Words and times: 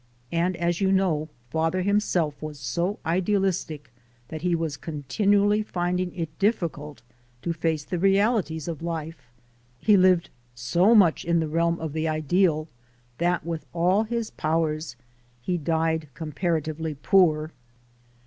And 0.31 0.57
as 0.57 0.81
you 0.81 0.91
know, 0.91 1.29
father 1.51 1.83
himself 1.83 2.41
was 2.41 2.57
so 2.57 2.97
idealistic 3.05 3.91
that 4.29 4.41
he 4.41 4.55
was 4.55 4.75
continually 4.75 5.61
finding 5.61 6.11
it 6.15 6.39
difficult 6.39 7.03
to 7.43 7.53
face 7.53 7.83
the 7.83 7.99
realities 7.99 8.67
of 8.67 8.81
life; 8.81 9.29
he 9.79 9.95
lived 9.95 10.31
so 10.55 10.95
much 10.95 11.23
in 11.23 11.39
the 11.39 11.47
realm 11.47 11.79
of 11.79 11.93
the 11.93 12.07
ideal 12.07 12.67
that, 13.19 13.45
with 13.45 13.67
all 13.73 14.01
his 14.01 14.31
powers, 14.31 14.95
he 15.39 15.55
died 15.59 16.07
comparatively 16.15 16.95
poor. 16.95 17.51